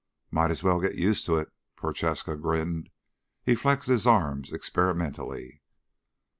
"Might 0.31 0.49
as 0.49 0.63
well 0.63 0.79
get 0.81 0.95
used 0.95 1.27
to 1.27 1.35
it." 1.37 1.51
Prochaska 1.75 2.35
grinned. 2.35 2.89
He 3.43 3.53
flexed 3.53 3.87
his 3.87 4.07
arms 4.07 4.51
experimentally. 4.51 5.61